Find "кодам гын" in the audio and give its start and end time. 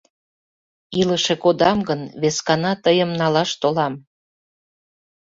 1.43-2.01